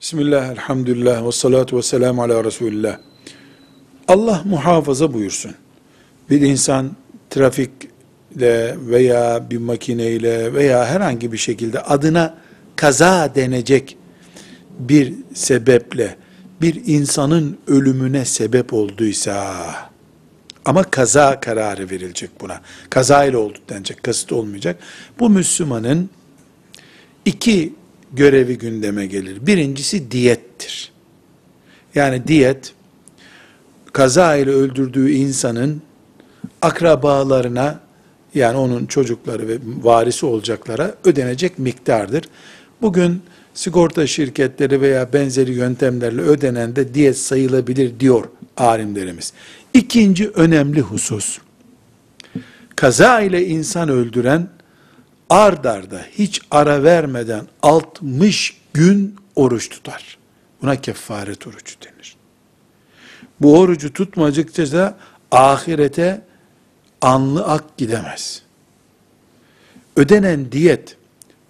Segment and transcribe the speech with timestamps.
[0.00, 2.98] Bismillah, elhamdülillah, ve salatu ve selamu ala Resulillah.
[4.08, 5.54] Allah muhafaza buyursun.
[6.30, 6.90] Bir insan
[7.30, 12.34] trafikle veya bir makineyle veya herhangi bir şekilde adına
[12.76, 13.96] kaza denecek
[14.78, 16.16] bir sebeple
[16.60, 19.56] bir insanın ölümüne sebep olduysa
[20.64, 22.60] ama kaza kararı verilecek buna.
[22.90, 24.78] Kaza ile oldu denecek, kasıt olmayacak.
[25.18, 26.10] Bu Müslümanın
[27.24, 27.79] iki
[28.12, 29.46] görevi gündeme gelir.
[29.46, 30.92] Birincisi diyettir.
[31.94, 32.72] Yani diyet,
[33.92, 35.82] kaza ile öldürdüğü insanın
[36.62, 37.80] akrabalarına,
[38.34, 42.24] yani onun çocukları ve varisi olacaklara ödenecek miktardır.
[42.82, 43.22] Bugün
[43.54, 48.24] sigorta şirketleri veya benzeri yöntemlerle ödenen de diyet sayılabilir diyor
[48.56, 49.32] alimlerimiz.
[49.74, 51.38] İkinci önemli husus,
[52.76, 54.48] kaza ile insan öldüren,
[55.30, 60.18] ard arda hiç ara vermeden 60 gün oruç tutar.
[60.62, 62.16] Buna kefaret orucu denir.
[63.40, 64.96] Bu orucu tutmadıkça da
[65.30, 66.22] ahirete
[67.00, 68.42] anlı ak gidemez.
[69.96, 70.96] Ödenen diyet,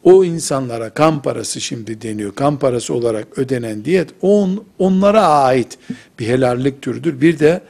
[0.03, 5.78] o insanlara kan parası şimdi deniyor, kan parası olarak ödenen diyet, on, onlara ait
[6.19, 7.20] bir helallik türüdür.
[7.20, 7.61] Bir de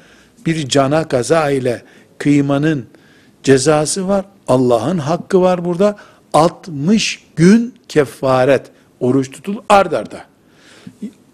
[0.47, 1.83] bir cana kaza ile
[2.19, 2.87] kıymanın
[3.43, 4.25] cezası var.
[4.49, 5.97] Allah'ın hakkı var burada.
[6.33, 10.25] 60 gün kefaret oruç tutul ard arda.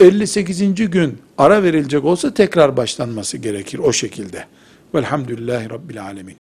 [0.01, 0.91] 58.
[0.91, 4.45] gün ara verilecek olsa tekrar başlanması gerekir o şekilde.
[4.95, 6.37] Velhamdülillahi Rabbil Alemin.